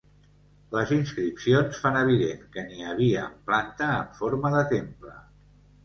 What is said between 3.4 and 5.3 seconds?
planta en forma de temple.